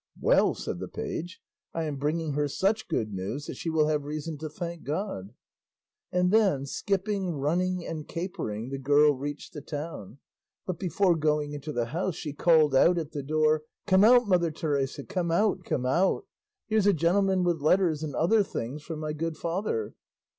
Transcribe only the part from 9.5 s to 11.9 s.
the town, but before going into the